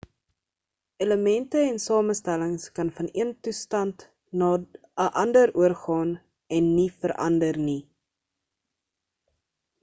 [1.05, 3.97] elemente en samestellings kan van een toestand
[4.41, 4.49] na
[5.03, 6.09] 'n ander oorgaan
[6.57, 7.79] en nie verander nie